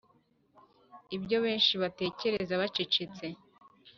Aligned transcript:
ibyo 1.15 1.37
benshi 1.45 1.73
batekereza 1.81 2.53
bacecetse, 2.61 3.25